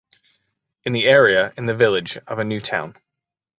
In 0.83 0.93
the 0.93 1.05
area 1.07 1.53
in 1.57 1.67
the 1.67 1.75
village 1.75 2.17
of 2.25 2.39
a 2.39 2.43
new 2.43 2.59
town. 2.59 2.95